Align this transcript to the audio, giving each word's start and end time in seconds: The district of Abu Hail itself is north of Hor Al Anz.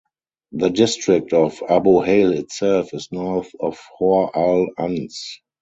The 0.53 0.69
district 0.71 1.31
of 1.31 1.61
Abu 1.69 2.01
Hail 2.01 2.33
itself 2.33 2.91
is 2.95 3.11
north 3.11 3.51
of 3.59 3.79
Hor 3.99 4.35
Al 4.35 4.65
Anz. 4.79 5.13